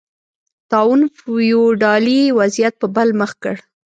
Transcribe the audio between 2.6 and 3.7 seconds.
په بل مخ کړ